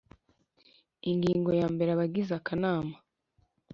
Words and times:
Ingingo 1.09 1.49
ya 1.59 1.67
mbere 1.73 1.89
Abagize 1.91 2.31
akanama 2.39 2.95